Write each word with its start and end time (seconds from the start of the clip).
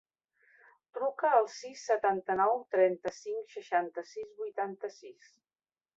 Truca 0.97 1.29
al 1.39 1.49
sis, 1.57 1.83
setanta-nou, 1.91 2.57
trenta-cinc, 2.77 3.53
seixanta-sis, 3.59 4.33
vuitanta-sis. 4.41 5.35